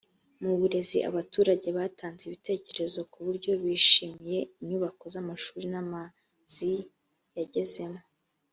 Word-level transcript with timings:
mu 0.45 0.53
burezi 0.59 0.97
abaturage 1.09 1.67
batanze 1.77 2.21
ibitekerezo 2.25 2.99
ku 3.11 3.17
buryo 3.25 3.51
bishimiye 3.63 4.39
inyubako 4.61 5.03
z’ 5.13 5.15
amashuri 5.21 5.65
n’amazi 5.73 6.71
yagezemo 7.37 8.01